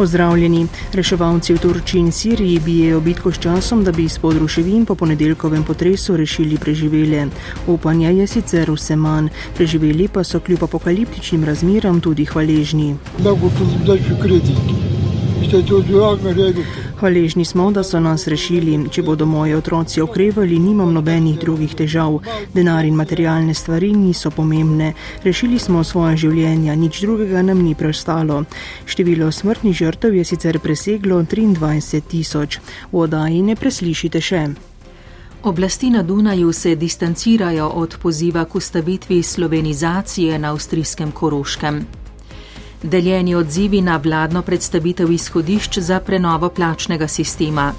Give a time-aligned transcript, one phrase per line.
[0.00, 0.66] Pozdravljeni.
[0.92, 5.64] Reševalci v Turčiji in Siriji bijejo bitko s časom, da bi izpod ruševin po ponedeljkovem
[5.64, 7.26] potresu rešili preživele.
[7.66, 12.94] Upanja je sicer vse manj, preživeli pa so kljub apokaliptičnim razmeram tudi hvaležni.
[13.18, 14.56] Bo to zdaj še kredit.
[17.00, 18.74] Hvaležni smo, da so nas rešili.
[18.92, 22.18] Če bodo moji otroci okrevali, nimam nobenih drugih težav.
[22.52, 24.92] Denar in materialne stvari niso pomembne.
[25.24, 28.42] Rešili smo svoje življenja, nič drugega nam ni preostalo.
[28.84, 32.58] Število smrtnih žrtev je sicer preseglo 23 tisoč.
[32.92, 34.42] V odaji ne preslišite še.
[35.48, 41.80] Oblasti na Dunaju se distancirajo od poziva k ustavitvi slovenizacije na avstrijskem Koroškem.
[42.82, 47.72] Deljeni odzivi na vladno predstavitev izhodišč za prenovo plačnega sistema.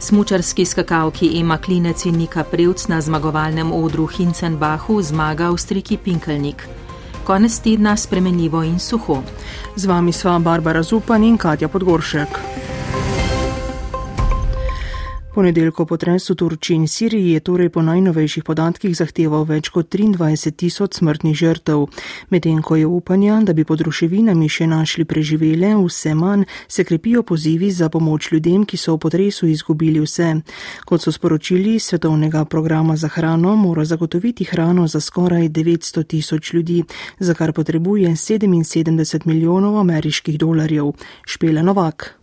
[0.00, 6.68] Smučarski skakavki Ema Klinec in Nika Prevc na zmagovalnem odru Hincenbachu zmaga Avstriki Pinkelnik.
[7.24, 9.22] Konec tedna spremenljivo in suho.
[9.76, 12.47] Z vami sva Barbara Zupan in Katja Podgoršek.
[15.38, 20.50] Ponedeljko potres v Turčiji in Siriji je torej po najnovejših podatkih zahteval več kot 23
[20.50, 21.84] tisoč smrtnih žrtev.
[22.34, 27.22] Medtem ko je upanja, da bi pod ruševinami še našli preživele, vse manj se krepijo
[27.22, 30.42] pozivi za pomoč ljudem, ki so v potresu izgubili vse.
[30.82, 36.82] Kot so sporočili svetovnega programa za hrano, mora zagotoviti hrano za skoraj 900 tisoč ljudi,
[37.22, 40.96] za kar potrebuje 77 milijonov ameriških dolarjev.
[41.22, 42.17] Špele Novak.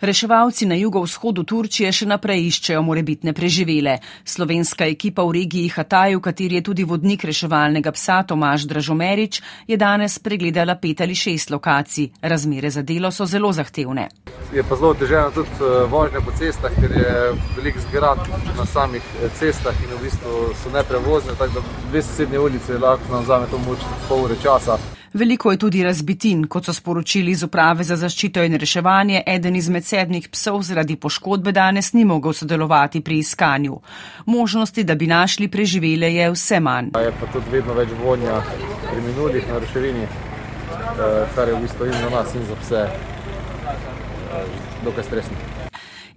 [0.00, 3.96] Reševalci na jugovzhodu Turčije še naprej iščejo morebitne preživele.
[4.24, 9.76] Slovenska ekipa v regiji Hataj, v kateri je tudi vodnik reševalnega psa Tomaž Dražomerič, je
[9.80, 12.10] danes pregledala pet ali šest lokacij.
[12.22, 14.08] Razmere za delo so zelo zahtevne.
[14.52, 17.14] Je pa zelo težavno tudi eh, vožnja po cestah, ker je
[17.56, 18.20] velik zgrad
[18.56, 23.12] na samih eh, cestah in v bistvu so neprevozne, tako da dve sosednje ulice lahko
[23.12, 24.76] nam vzame to moč pol ure časa.
[25.16, 29.22] Veliko je tudi razbitin, kot so sporočili iz uprave za zaščito in reševanje.
[29.26, 33.80] Eden izmed sedmih psov zaradi poškodbe danes ni mogel sodelovati pri iskanju.
[34.26, 36.92] Možnosti, da bi našli preživele, je vse manj.
[37.00, 38.42] Je pa tudi vedno več vonja
[38.92, 42.84] pri minulih na reševini, eh, kar je v bistvu in za nas in za pse
[42.84, 45.55] eh, dokaj stresno.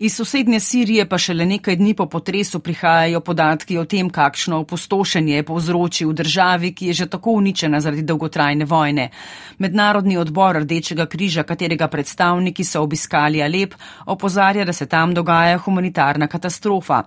[0.01, 5.33] Iz sosednje Sirije pa šele nekaj dni po potresu prihajajo podatki o tem, kakšno opustošenje
[5.35, 9.09] je povzročil državi, ki je že tako uničena zaradi dolgotrajne vojne.
[9.57, 16.27] Mednarodni odbor Rdečega križa, katerega predstavniki so obiskali Alep, opozarja, da se tam dogaja humanitarna
[16.27, 17.03] katastrofa.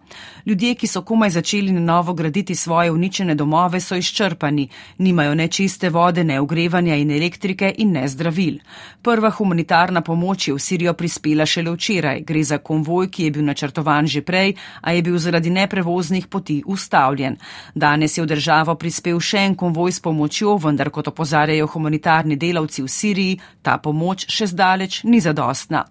[0.46, 5.48] Ljudje, ki so komaj začeli na novo graditi svoje uničene domove, so izčrpani, nimajo ne
[5.48, 8.58] čiste vode, ne ogrevanja in elektrike in ne zdravil.
[9.02, 12.20] Prva humanitarna pomoč je v Sirijo prispela šele včeraj.
[12.20, 16.62] Gre za konvoj, ki je bil načrtovan že prej, a je bil zaradi neprevoznih poti
[16.66, 17.36] ustavljen.
[17.74, 22.82] Danes je v državo prispel še en konvoj s pomočjo, vendar kot opozarjajo humanitarni delavci
[22.82, 25.84] v Siriji, ta pomoč še zdaleč ni zadostna.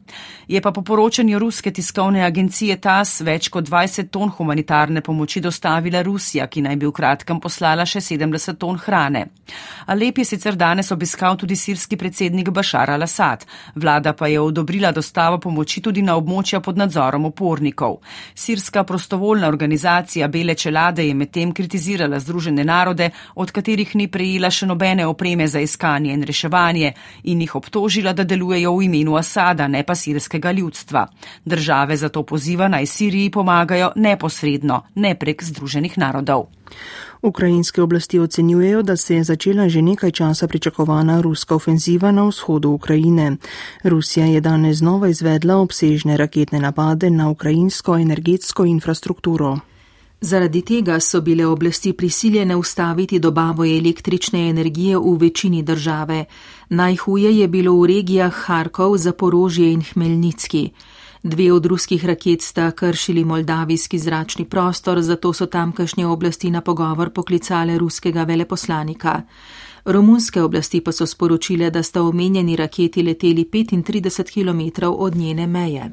[0.48, 6.02] Je pa po poročanju ruske tiskovne agencije TAS več kot 20 ton humanitarne pomoči dostavila
[6.04, 9.32] Rusija, ki naj bi v kratkem poslala še 70 ton hrane.
[9.88, 13.48] Alep je sicer danes obiskal tudi sirski predsednik Bašar al-Assad.
[13.76, 18.00] Vlada pa je odobrila dostavo pomoči tudi na območja pod nadzorom upornikov.
[18.36, 24.68] Sirska prostovoljna organizacija Bele čelade je medtem kritizirala Združene narode, od katerih ni prejela še
[24.68, 26.94] nobene opreme za iskanje in reševanje
[27.24, 31.08] in jih obtožila, da delujejo v imenu Asada, ne pa sirskega ljudstva.
[31.46, 36.61] Države zato poziva naj Siriji pomagajo neposredno, ne prek Združenih narodov.
[37.22, 42.70] Ukrajinske oblasti ocenjujejo, da se je začela že nekaj časa pričakovana ruska ofenziva na vzhodu
[42.70, 43.38] Ukrajine.
[43.84, 49.60] Rusija je danes znova izvedla obsežne raketne napade na ukrajinsko energetsko infrastrukturo.
[50.22, 56.26] Zaradi tega so bile oblasti prisiljene ustaviti dobavo električne energije v večini države.
[56.70, 60.70] Najhuje je bilo v regijah Harkov, Zaporožje in Hmelnicki.
[61.24, 67.10] Dve od ruskih raket sta kršili moldavijski zračni prostor, zato so tamkajšnje oblasti na pogovor
[67.10, 69.22] poklicale ruskega veleposlanika.
[69.86, 75.92] Romunske oblasti pa so sporočile, da sta omenjeni raketi leteli 35 km od njene meje.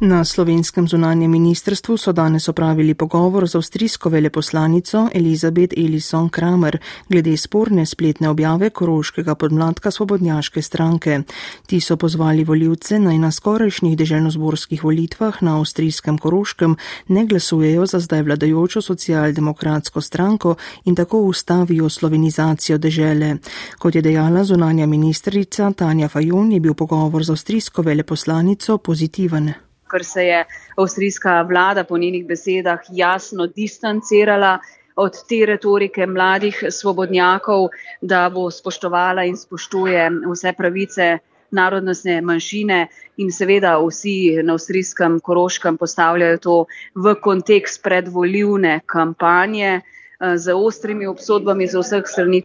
[0.00, 6.78] Na slovenskem zunanjem ministrstvu so danes opravili pogovor z avstrijsko veleposlanico Elizabet Elison Kramer
[7.08, 11.20] glede sporne spletne objave koroškega podmladka svobodnjaške stranke.
[11.66, 16.76] Ti so pozvali voljivce naj na skorajšnjih deželnozborskih volitvah na avstrijskem koroškem
[17.08, 20.54] ne glasujejo za zdaj vladajočo socialdemokratsko stranko
[20.84, 23.36] in tako ustavijo slovenizacijo dežele.
[23.78, 30.04] Kot je dejala zunanja ministrica Tanja Fajon, je bil pogovor z avstrijsko veleposlanico pozitiven ker
[30.04, 30.44] se je
[30.76, 34.58] avstrijska vlada po njenih besedah jasno distancirala
[34.96, 37.68] od te retorike mladih svobodnjakov,
[38.00, 41.18] da bo spoštovala in spoštuje vse pravice
[41.50, 42.80] narodnostne manjšine
[43.16, 46.56] in seveda vsi na avstrijskem koroškem postavljajo to
[46.94, 52.42] v kontekst predvoljivne kampanje eh, z ostrimi obsodbami za vseh strani.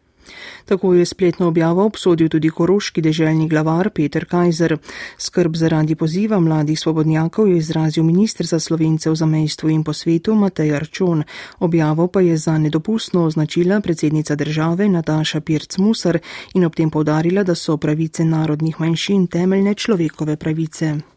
[0.65, 4.77] Tako je spletno objavo obsodil tudi koroški deželni glavar Peter Kajzer.
[5.17, 10.35] Skrb zaradi poziva mladih svobodnjakov je izrazil ministr za slovence v zamejstvu in po svetu
[10.35, 11.23] Matej Arčon.
[11.59, 16.19] Objavo pa je za nedopustno označila predsednica države Nataša Pirc Musar
[16.53, 21.12] in ob tem povdarila, da so pravice narodnih manjšin temeljne človekove pravice.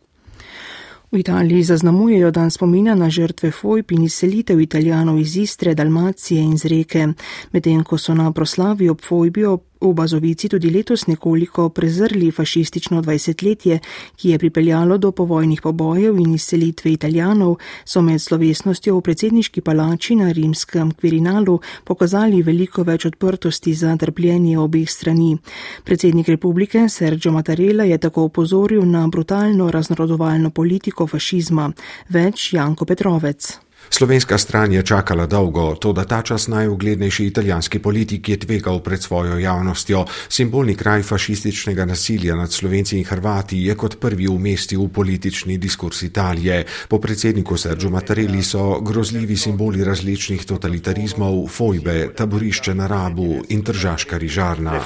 [1.12, 6.58] V Italiji zaznamujejo dan spomina na žrtve fojb in izselitev italijanov iz Istre, Dalmacije in
[6.58, 7.06] z reke,
[7.52, 13.02] medtem ko so na proslavi ob fojbi ob V Bazovici tudi letos nekoliko prezrli fašistično
[13.02, 13.78] dvajsetletje,
[14.16, 20.16] ki je pripeljalo do povojnih pobojev in izselitve italijanov, so med slovesnostjo v predsedniški palači
[20.16, 25.36] na rimskem Quirinalu pokazali veliko več odprtosti za trpljenje obeh strani.
[25.84, 31.70] Predsednik republike Sergio Mattarella je tako upozoril na brutalno raznorodovalno politiko fašizma.
[32.08, 33.65] Več Janko Petrovec.
[33.90, 39.02] Slovenska stran je čakala dolgo, to da ta čas najuglednejši italijanski politik je tvegal pred
[39.02, 40.04] svojo javnostjo.
[40.28, 46.02] Simbolni kraj fašističnega nasilja nad Slovenci in Hrvati je kot prvi umestil v politični diskurs
[46.02, 46.64] Italije.
[46.88, 54.18] Po predsedniku Sergio Mattarelli so grozljivi simboli različnih totalitarizmov, fojbe, taborišče na Rabu in tržaška
[54.18, 54.80] rižarna.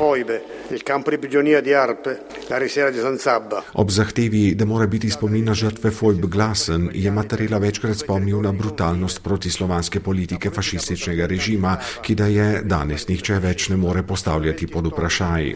[3.74, 8.52] Ob zahtevi, da mora biti spomin na žrtve fojb glasen, je Mattarella večkrat spomnil na
[8.52, 14.66] brutalnost brutalnost protislovanske politike fašističnega režima, ki da je danes nihče več ne more postavljati
[14.66, 15.54] pod vprašaj.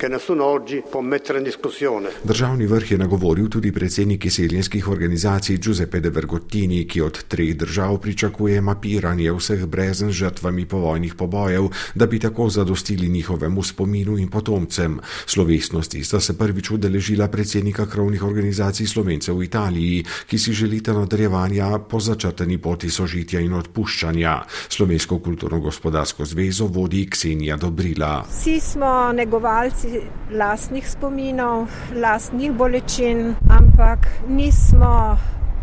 [2.24, 7.98] Državni vrh je nagovoril tudi predsednik izseljenskih organizacij Giuseppe de Vergottini, ki od treh držav
[7.98, 14.28] pričakuje mapiranje vseh brezen z žrtvami povojnih pobojev, da bi tako zadostili njihovemu spominu in
[14.30, 15.00] potomcem.
[15.26, 21.78] Slovesnosti sta se prvič udeležila predsednika krovnih organizacij Slovencev v Italiji, ki si želite nadaljevanja
[21.78, 24.44] po začrtani poti sožitja sožitja in odpuščanja.
[24.68, 28.24] Slovensko kulturno-gospodarsko zvezo vodi Ksenija Dobrila.
[28.28, 35.16] Vsi smo negovalci lastnih spominov, lastnih bolečin, ampak nismo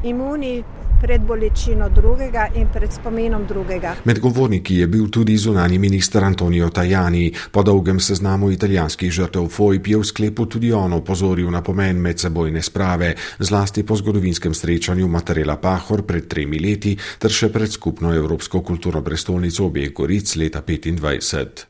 [0.04, 0.64] imuni
[1.02, 3.96] pred bolečino drugega in pred spomenom drugega.
[4.06, 7.32] Med govorniki je bil tudi zunani minister Antonijo Tajani.
[7.52, 12.62] Po dolgem seznamu italijanskih žrtev FOIP je v sklepu tudi on opozoril na pomen medsebojne
[12.62, 18.62] sprave, zlasti po zgodovinskem srečanju Matarela Pahor pred tremi leti ter še pred skupno Evropsko
[18.62, 21.66] kulturno prestolnico obeh goric leta 2025.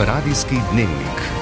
[0.00, 1.35] Radijski dnevnik.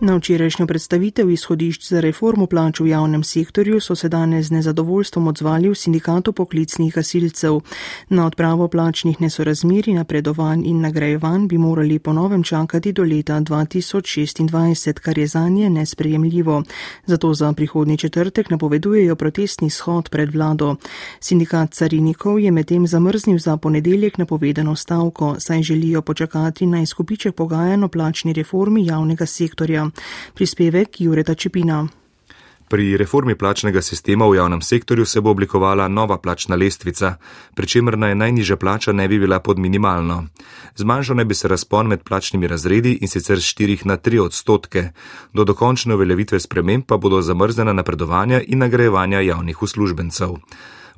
[0.00, 5.26] Na včerajšnjo predstavitev izhodišč za reformo plač v javnem sektorju so se danes z nezadovoljstvom
[5.28, 7.60] odzvali v sindikatu poklicnih gasilcev.
[8.08, 15.18] Na odpravo plačnih nesorazmeri, napredovanj in nagrajevanj bi morali ponovem čakati do leta 2026, kar
[15.18, 16.62] je za nje nesprejemljivo.
[17.06, 20.76] Zato za prihodnji četrtek napovedujejo protestni shod pred vlado.
[21.20, 27.84] Sindikat carinikov je medtem zamrznil za ponedeljek napovedano stavko, saj želijo počakati na izkupiček pogajanj
[27.84, 29.87] o plačni reformi javnega sektorja.
[30.34, 31.86] Prispevek Jureta Čepina.
[32.68, 37.14] Pri reformi plačnega sistema v javnem sektorju se bo oblikovala nova plačna lestvica,
[37.54, 40.26] pri čemer naj najnižja plača ne bi bila pod minimalno.
[40.76, 44.90] Zmanjšal naj bi se razpon med plačnimi razredi in sicer z 4 na 3 odstotke.
[45.32, 50.36] Do dokončne uveljavitve sprememb pa bodo zamrznjena napredovanja in nagrajevanja javnih uslužbencev.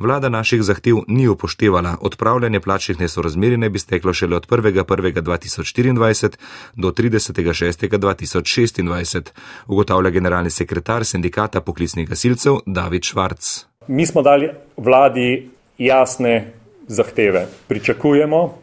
[0.00, 6.36] Vlada naših zahtev ni upoštevala, odpravljanje plačnih nesorazmeri ne bi steklo šele od 1.1.2024
[6.74, 9.30] do 30.6.2026,
[9.66, 13.64] ugotavlja generalni sekretar sindikata poklicnih gasilcev David Švarc.
[13.88, 16.52] Mi smo dali vladi jasne
[16.88, 17.46] zahteve.
[17.68, 18.54] Pričakujemo,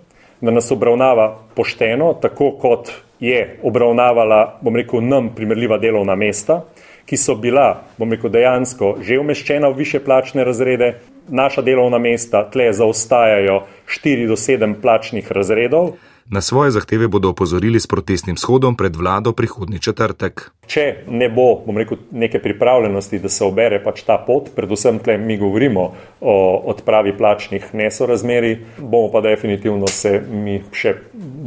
[0.41, 2.89] da nas obravnava pošteno, tako kot
[3.19, 6.65] je obravnavala, bom rekel, nam primerljiva delovna mesta,
[7.05, 12.49] ki so bila, bom rekel, dejansko že umeščena v više plačne razrede, naša delovna mesta
[12.51, 13.61] tle zaostajajo
[14.03, 15.95] 4 do 7 plačnih razredov.
[16.29, 20.51] Na svoje zahteve bodo opozorili s protestnim shodom pred vlado prihodni četrtek.
[20.67, 25.15] Če ne bo, bom rekel, neke pripravljenosti, da se obere pač ta pot, predvsem tle
[25.17, 25.85] mi govorimo
[26.19, 26.35] o
[26.73, 30.97] odpravi plačnih nesorazmeri, bomo pa definitivno se mi še,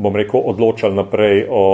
[0.01, 1.65] bom rekel, odločali naprej o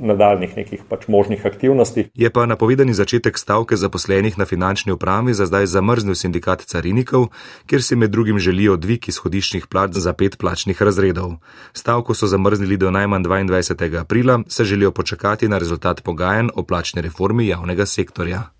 [0.00, 2.08] nadaljnih nekih pač možnih aktivnosti.
[2.14, 7.28] Je pa napovedani začetek stavke zaposlenih na finančni upravi za zdaj zamrznil sindikat carinikov,
[7.66, 11.36] kjer si med drugim želijo dvig izhodiščnih plač za pet plačnih razredov.
[11.72, 14.00] Stavko so zamrznili do najmanj 22.
[14.00, 18.56] aprila, se želijo počakati na rezultat pogajanj o plačni reformi javnega sektorja.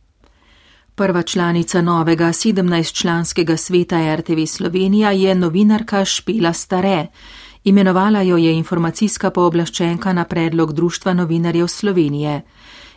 [0.97, 7.07] Prva članica novega 17-članskega sveta RTV Slovenija je novinarka Špela Stare.
[7.67, 12.43] Imenovala jo je informacijska pooblaščenka na predlog Društva novinarjev Slovenije.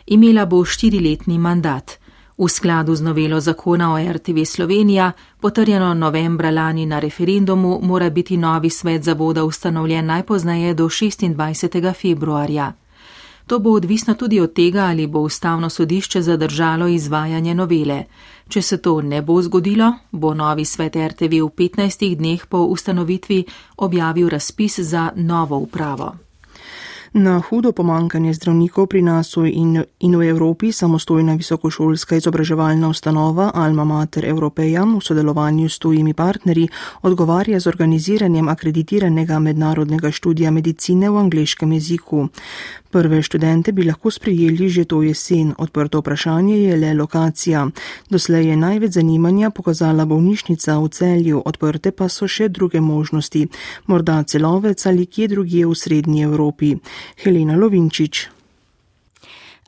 [0.06, 1.96] Imela bo štiriletni mandat.
[2.38, 8.36] V skladu z novelo zakona o RTV Slovenija, potrjeno novembra lani na referendumu, mora biti
[8.36, 11.94] novi svet zavoda ustanovljen najpoznaje do 26.
[11.94, 12.72] februarja.
[13.46, 18.04] To bo odvisno tudi od tega, ali bo ustavno sodišče zadržalo izvajanje novele.
[18.50, 23.44] Če se to ne bo zgodilo, bo novi svet RTV v 15 dneh po ustanovitvi
[23.86, 26.10] objavil razpis za novo upravo.
[27.12, 33.84] Na hudo pomankanje zdravnikov pri nas in, in v Evropi samostojna visokošolska izobraževalna ustanova Alma
[33.84, 36.68] Mater Europeja v sodelovanju s tujimi partnerji
[37.02, 42.28] odgovarja z organiziranjem akreditiranega mednarodnega študija medicine v angliškem jeziku.
[42.90, 47.68] Prve študente bi lahko sprijeli že to jesen, odprto vprašanje je le lokacija.
[48.10, 53.46] Doslej je največ zanimanja pokazala bolnišnica v celju, odprte pa so še druge možnosti,
[53.86, 56.74] morda celovec ali kje drugje v srednji Evropi.
[57.22, 58.39] Helena Lovinčič.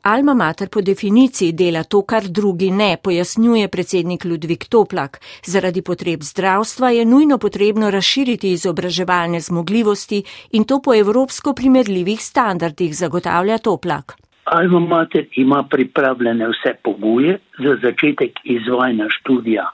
[0.05, 5.21] Alma mater po definiciji dela to, kar drugi ne, pojasnjuje predsednik Ludvik Toplak.
[5.47, 10.23] Zaradi potreb zdravstva je nujno potrebno razširiti izobraževalne zmogljivosti
[10.59, 14.17] in to po evropsko primerljivih standardih, zagotavlja Toplak.
[14.45, 19.71] Alma mater ima pripravljene vse pogoje za začetek izvajanja študija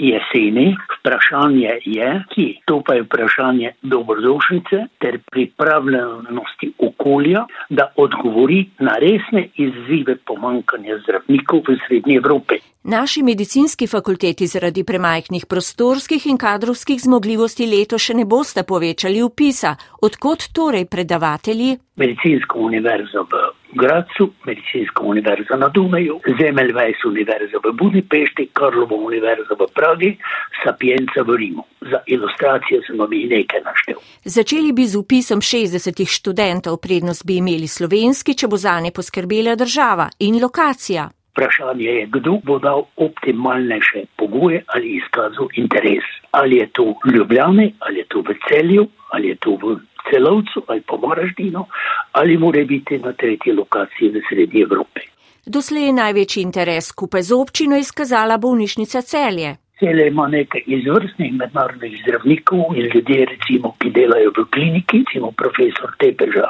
[0.00, 0.76] jeseni.
[0.98, 9.48] Vprašanje je, ki to pa je vprašanje dobrodošlice ter pripravljenosti okolja, da odgovori na resne
[9.56, 12.54] izzive pomankanja zdravnikov v Srednji Evropi.
[12.84, 19.76] Naši medicinski fakulteti zaradi premajhnih prostorskih in kadrovskih zmogljivosti leto še ne boste povečali upisa.
[20.02, 21.76] Odkot torej predavatelji?
[21.96, 29.66] Medicinska univerza v Gracu, Medicinska univerza na Dunaju, Zemeljvejs univerza v Budimpešti, Karlovo univerza v
[29.74, 30.16] Pragi,
[30.64, 31.64] Sapienza v Rimu.
[31.80, 34.02] Za ilustracijo sem vam jih nekaj naštel.
[34.24, 39.54] Začeli bi z upisom 60 študentov, prednost bi imeli slovenski, če bo za ne poskrbela
[39.54, 41.08] država in lokacija.
[41.30, 46.04] Vprašanje je, kdo bo dal optimalnejše pogoje ali izkazal interes.
[46.30, 49.78] Ali je to v Ljubljani, ali je to v celju, ali je to v
[50.10, 51.64] celovcu ali po Moraždinu,
[52.12, 55.00] ali mora biti na tretji lokaciji v srednji Evropi.
[55.46, 59.56] Doslej je največji interes skupaj z občino izkazala bolnišnica celje.
[59.80, 65.94] Cele ima nekaj izvrstnih mednarodnih zdravnikov in ljudje, recimo, ki delajo v kliniki, recimo profesor
[65.98, 66.48] Tepeža,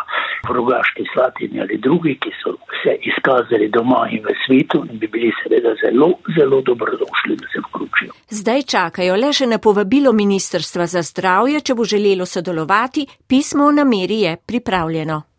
[0.56, 5.32] Rogaški Slatini ali drugi, ki so se izkazali doma in v svetu in bi bili
[5.42, 8.12] seveda zelo, zelo dobrodošli, da se vključijo.
[8.30, 13.72] Zdaj čakajo le še na povabilo Ministrstva za zdravje, če bo želelo sodelovati, pismo o
[13.72, 15.29] nameri je pripravljeno.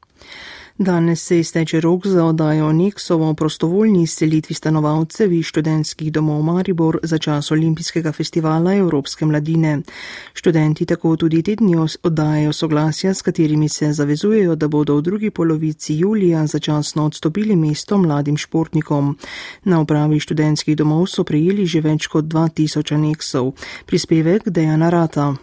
[0.82, 7.18] Danes se izteče rok za oddajo Neksovo prostovoljni izselitvi stanovalcev iz študentskih domov Maribor za
[7.18, 9.82] čas olimpijskega festivala Evropske mladine.
[10.34, 15.30] Študenti tako tudi te dni oddajajo soglasja, s katerimi se zavezujejo, da bodo v drugi
[15.30, 19.18] polovici julija začasno odstopili mesto mladim športnikom.
[19.64, 23.54] Na upravi študentskih domov so prejeli že več kot 2000 aneksov.
[23.86, 25.36] Prispevek Dejana Rata.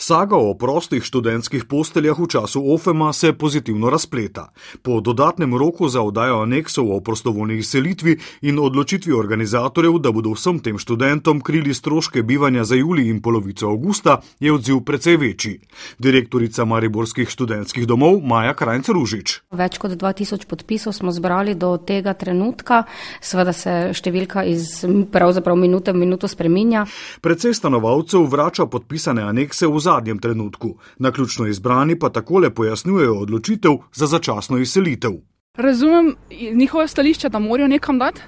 [0.00, 4.52] Saga o prostih študentskih posteljah v času OFEMA se pozitivno razpleta.
[4.82, 8.14] Po dodatnem roku za oddajo aneksov o prostovoljni selitvi
[8.46, 13.66] in odločitvi organizatorjev, da bodo vsem tem študentom krili stroške bivanja za juli in polovico
[13.66, 15.58] avgusta, je odziv precej večji.
[15.98, 19.40] Direktorica Mariborskih študentskih domov Maja Krajnc Ružič.
[19.50, 22.84] Več kot 2000 podpisov smo zbrali do tega trenutka,
[23.20, 26.86] seveda se številka iz pravzaprav minute v minuto spreminja.
[27.20, 33.72] Predvsej stanovalcev vrača podpisane anekse v zadnjem trenutku, na ključno izbrani pa takole pojasnjujejo odločitev
[33.94, 35.12] za začasno izselitev.
[35.56, 36.14] Razumem
[36.54, 38.20] njihove stališče, da morajo nekam dati,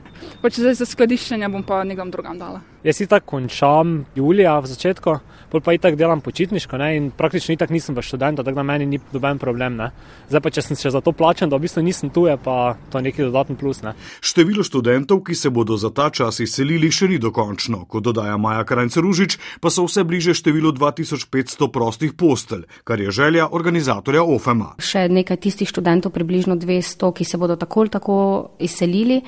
[0.43, 2.61] pač zdaj za skladiščenje bom pa nekam drugam dala.
[2.85, 5.13] Jaz si tako končam julija v začetku,
[5.53, 6.97] pol pa itak delam počitniško ne?
[6.97, 9.77] in praktično itak nisem v študentu, tako da meni ni doben problem.
[9.77, 9.91] Ne?
[10.31, 12.79] Zdaj pa če sem še za to plačen, da v bistvu nisem tu, je pa
[12.89, 13.83] to neki dodatni plus.
[13.85, 13.93] Ne?
[14.25, 17.85] Število študentov, ki se bodo za ta čas izselili, še ni dokončno.
[17.85, 23.13] Kot dodaja Maja Krajnc Ružič, pa so vse bliže številu 2500 prostih postelj, kar je
[23.13, 24.79] želja organizatorja OFEMA.
[24.81, 28.17] Še nekaj tistih študentov, približno 200, ki se bodo tako ali tako
[28.61, 29.21] izselili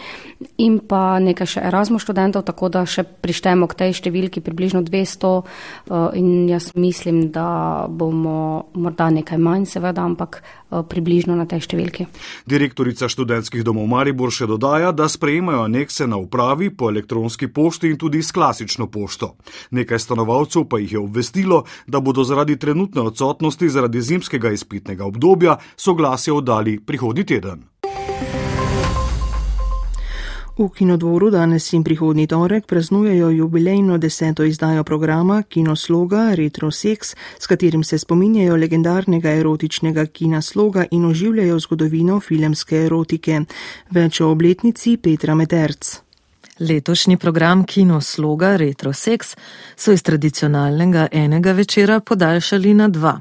[0.57, 4.85] in pa nekaj še Erasmus študentov, tako da še prišli prištejemo k tej številki približno
[4.85, 11.49] 200 eh, in jaz mislim, da bomo morda nekaj manj, seveda, ampak eh, približno na
[11.49, 12.07] tej številki.
[12.45, 17.99] Direktorica študentskih domov Maribor še dodaja, da sprejemajo anekse na upravi po elektronski pošti in
[17.99, 19.35] tudi s klasično pošto.
[19.73, 25.59] Nekaj stanovalcev pa jih je obvestilo, da bodo zaradi trenutne odsotnosti zaradi zimskega izpitnega obdobja
[25.75, 27.72] soglasje oddali prihodnji teden.
[30.59, 37.47] V kinodvoru danes in prihodnji torek praznujejo jubilejno deseto izdajo programa Kinosloga Retro Sex, s
[37.47, 43.41] katerim se spominjajo legendarnega erotičnega kinasloga in oživljajo zgodovino filmske erotike.
[43.91, 45.97] Več o obletnici Petra Meterc.
[46.59, 49.35] Letošnji program Kinosloga Retro Sex
[49.77, 53.19] so iz tradicionalnega enega večera podaljšali na dva.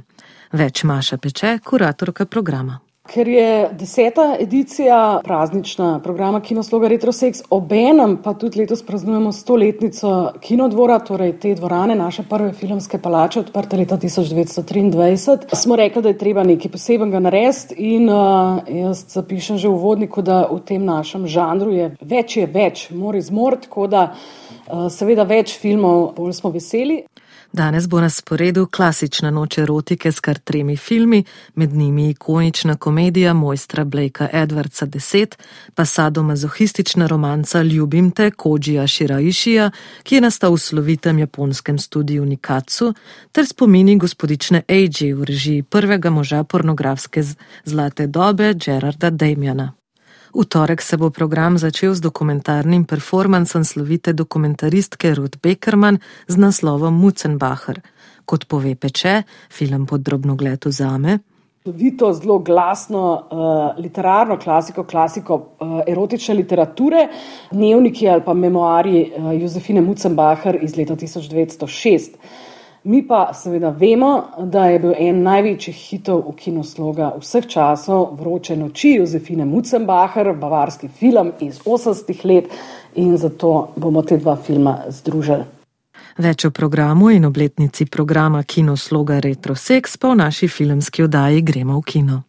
[0.52, 2.91] Več Maša Peče, kuratorka programa.
[3.10, 11.00] Ker je deseta edicija praznična programa Kinosloga Retrosex, obenem pa tudi letos praznujemo stoletnico kinodvora,
[11.00, 16.44] torej te dvorane, naše prve filmske palače, odprte leta 1923, smo rekli, da je treba
[16.44, 21.74] nekaj posebenega narediti in uh, jaz zapišem že v vodniku, da v tem našem žanru
[21.74, 27.02] je več je več, mora izmort, tako da uh, seveda več filmov, bolj smo veseli.
[27.54, 31.24] Danes bo na sporedu klasična noč erotike s kar tremi filmi,
[31.56, 35.36] med njimi ikonična komedija mojstra Blakea Edwardsa 10,
[35.76, 39.72] pa sadomazohistična romanca Ljubim te Kojija Shiraishija,
[40.04, 42.94] ki je nastal v slovitem japonskem studiu Nikatsu,
[43.32, 47.24] ter spomini gospodične Eiji v režiji prvega moža pornografske
[47.66, 49.81] zlate dobe Gerarda Damiana.
[50.34, 56.96] V torek se bo program začel z dokumentarnim performancem slovite dokumentaristke Ruth Beckerman z naslovom
[56.96, 57.82] Mucenbacher.
[58.26, 61.20] Kot pove Peče, film pod drobno gledu zame.
[61.64, 67.10] Tudi to zelo glasno uh, literarno klasiko, klasiko uh, erotične literature,
[67.52, 72.18] dnevniki ali pa memoari uh, Jozefine Mucenbacher iz leta 1906.
[72.84, 78.58] Mi pa seveda vemo, da je bil en največjih hitov v kinosloga vseh časov Vroče
[78.58, 82.50] noči Jozefine Mucenbacher, bavarski film iz 80-ih let
[82.96, 85.46] in zato bomo te dva filma združili.
[86.18, 91.78] Več o programu in obletnici programa Kinosloga Retro Sex pa v naši filmski oddaji Gremo
[91.78, 92.22] v kino.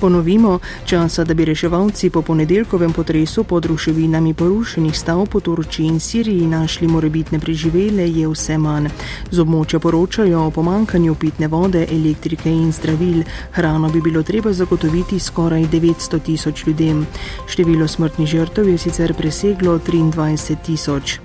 [0.00, 6.00] Ponovimo, časa, da bi reševalci po ponedeljkovem potresu pod ruševinami porušenih stav po Turčiji in
[6.00, 8.86] Siriji našli morebitne preživele, je vse manj.
[9.30, 13.24] Z območja poročajo o pomankanju pitne vode, elektrike in zdravil.
[13.52, 17.06] Hrano bi bilo treba zagotoviti skoraj 900 tisoč ljudem.
[17.48, 21.18] Število smrtnih žrtev je sicer preseglo 23 tisoč.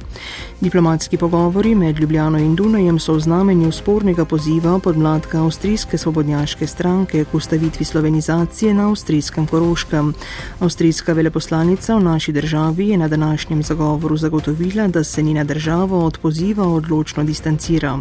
[0.61, 7.25] Diplomatski pogovori med Ljubljano in Dunajem so v znamenju spornega poziva podmladka avstrijske svobodnjaške stranke
[7.25, 10.13] k ustavitvi slovenizacije na avstrijskem Koroškem.
[10.59, 16.17] Avstrijska veleposlanica v naši državi je na današnjem zagovoru zagotovila, da se njena država od
[16.17, 17.99] poziva odločno distancira.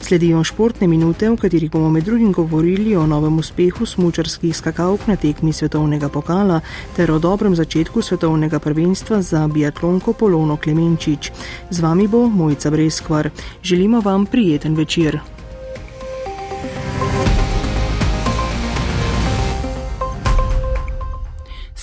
[0.00, 5.16] Sledijo športne minute, v katerih bomo med drugim govorili o novem uspehu smučarskih skakalk na
[5.16, 6.60] tekmi svetovnega pokala
[6.96, 11.32] ter o dobrem začetku svetovnega prvenstva za biatlonko Polono Klemenčič.
[11.70, 13.30] Z vami bo Mojca Breskvar.
[13.62, 15.39] Želimo vam prijeten večer.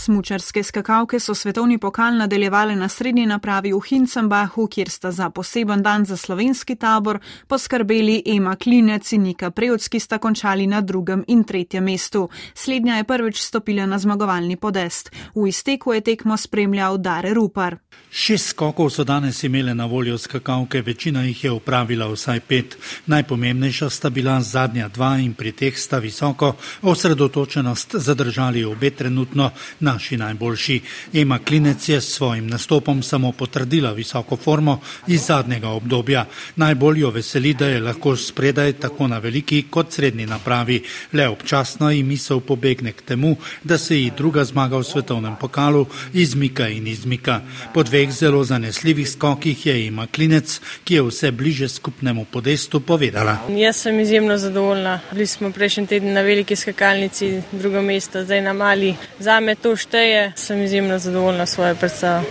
[0.08, 5.82] Smučarske skakalke so svetovni pokal nadaljevale na srednji napravi v Hincembahu, kjer sta za poseben
[5.84, 11.26] dan za slovenski tabor poskrbeli Ema Klinec in Nika Prevc, ki sta končali na drugem
[11.28, 12.30] in tretjem mestu.
[12.54, 15.12] Slednja je prvič stopila na zmagovalni podest.
[15.36, 17.76] V izteku je tekmo spremljal Dare Rupar.
[18.12, 22.78] Šest skokov so danes imele na voljo skakalke, večina jih je upravila vsaj pet.
[23.06, 29.96] Najpomembnejša sta bila zadnja dva in pri teh sta visoko osredotočenost zadržali obe trenutno na
[29.97, 30.81] naši najboljši.
[31.13, 36.25] Ema Klinec je s svojim nastopom samo potrdila visoko formo iz zadnjega obdobja.
[36.55, 40.83] Najbolj jo veseli, da je lahko spredaj tako na veliki kot srednji napravi.
[41.13, 45.86] Le občasno ji misel pobegne k temu, da se ji druga zmaga v svetovnem pokalu
[46.13, 47.41] izmika in izmika.
[47.73, 53.38] Po dveh zelo zanesljivih skokih je Ema Klinec, ki je vse bliže skupnemu podestu, povedala.
[53.49, 54.99] Jaz sem izjemno zadovoljna.
[55.12, 58.95] Bili smo prejšnji teden na veliki skakalnici, drugo mesto, zdaj na mali.
[59.19, 62.23] Zame to šteje, sem izjemno zadovoljna s svojo predstavo.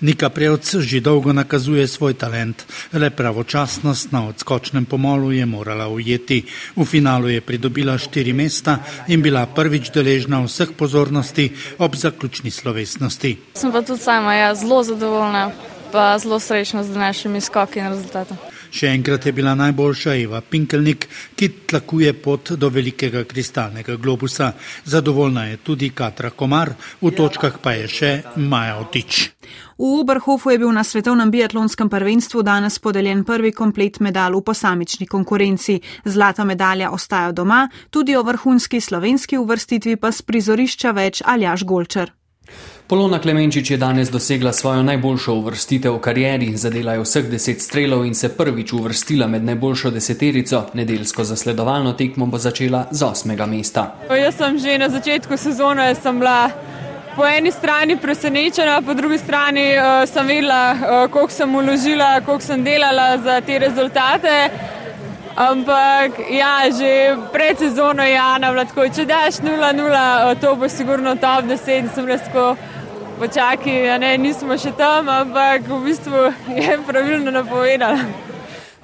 [0.00, 6.42] Nika Prevc že dolgo nakazuje svoj talent, le pravočasnost na odskočnem pomolu je morala ujeti.
[6.76, 13.36] V finalu je pridobila štiri mesta in bila prvič deležna vseh pozornosti ob zaključni slovesnosti.
[13.54, 15.50] Sem pa tudi sama ja, zelo zadovoljna,
[15.92, 18.36] pa zelo srečna z današnjimi skoki in rezultatom.
[18.76, 24.50] Še enkrat je bila najboljša Eva Pinkelnik, ki tlakuje pot do velikega kristalnega globusa.
[24.84, 29.22] Zadovoljna je tudi Katra Komar, v točkah pa je še Maja Otič.
[29.78, 35.06] V Oberhofu je bil na svetovnem biatlonskem prvenstvu danes podeljen prvi komplet medal v posamični
[35.06, 35.80] konkurenci.
[36.04, 42.15] Zlata medalja ostaja doma, tudi o vrhunski slovenski uvrstitvi pa z prizorišča več Aljaš Golčer.
[42.86, 48.04] Polona Klemenčič je danes dosegla svojo najboljšo uvrstitev v karieri, zadela je vseh deset strelov
[48.06, 50.62] in se prvič uvrstila med najboljšo deseterico.
[50.74, 53.94] Nedeljsko zasledovalno tekmo bo začela z osmega mesta.
[54.10, 56.50] Jaz sem že na začetku sezone bila
[57.16, 62.44] po eni strani presenečena, po drugi strani uh, sem vedela, uh, koliko sem uložila, koliko
[62.44, 64.50] sem delala za te rezultate.
[65.36, 71.44] Ampak ja, že pred sezono je Jana, tako, če daš 0-0, to bo sigurno top
[71.44, 72.56] 10, sem res tako
[73.20, 78.25] počakaj, ne, nismo še tam, ampak v bistvu je pravilno napovedala.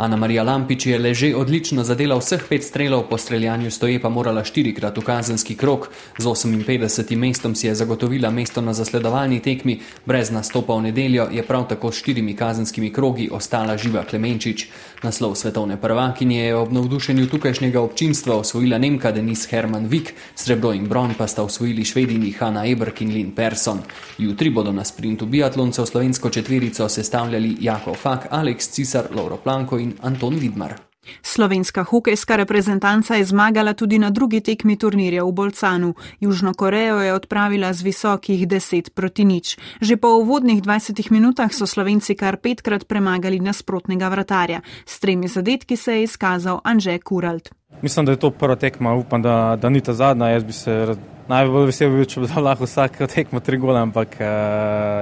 [0.03, 4.43] Ana Marija Lampič je leže odlično zadela vseh pet strelov, po streljanju stoje pa morala
[4.45, 5.89] štirikrat v kazenski krok.
[6.19, 7.17] Z 58.
[7.17, 11.93] mestom si je zagotovila mesto na zasledovalni tekmi, brez nastopa v nedeljo je prav tako
[11.93, 14.67] s štirimi kazenskimi krogi ostala živa Klemenčič.
[15.03, 20.89] Naslov svetovne prvakinje je ob navdušenju tukajšnjega občinstva osvojila Nemka Denis Herman Vik, srebro in
[20.89, 23.79] bron pa sta osvojili švedini Hanna Eberk in Lynn Persson.
[24.19, 29.92] Jutri bodo na sprintu biatloncev slovensko četverico sestavljali Jako Fak, Alex Cisar, Lauro Planko in
[30.01, 30.79] Anton Vidmar.
[31.23, 35.95] Slovenska hokejska reprezentanca je zmagala tudi na drugi tekmi turnirja v Bolcanu.
[36.21, 39.59] Južno Korejo je odpravila z visokih 10 proti nič.
[39.81, 44.63] Že po uvodnih 20 minutah so Slovenci kar petkrat premagali nasprotnega vratarja.
[44.87, 47.51] S tremi zadetki se je izkazal Anže Kuralt.
[47.83, 50.29] Mislim, da je to prva tekma, upam, da, da ni ta zadnja.
[50.29, 50.95] Jaz bi se
[51.29, 54.27] najbolj vesel bil, če bi lahko vsak tekmo tri gole, ampak uh,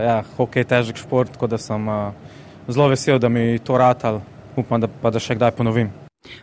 [0.00, 2.12] ja, hokej je težek šport, tako da sem uh,
[2.68, 4.22] zelo vesel, da mi to ratal
[4.56, 5.90] upam, da pa da še kdaj ponovim.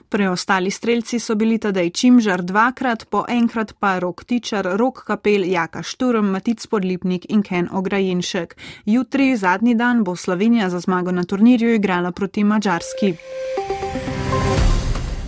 [0.09, 5.83] Preostali streljci so bili tedaj Čimžar dvakrat, po enkrat pa Rok Tičar, Rok Kapel, Jaka
[5.83, 8.55] Šturm, Matic Podlipnik in Ken Ograjenšek.
[8.85, 13.13] Jutri, zadnji dan, bo Slovenija za zmago na turnirju igrala proti Mačarski.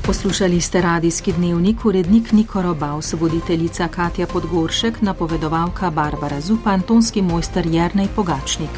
[0.06, 7.68] Poslušali ste radijski dnevnik, urednik Niko Robaus, voditeljica Katja Podgoršek, napovedovalka Barbara Zupan, tonski mojster
[7.68, 8.70] Jernej Pogačnik.